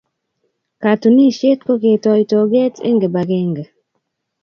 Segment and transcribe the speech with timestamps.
[0.81, 3.63] Katunisyet ko ketoi togeet eng kibagenge.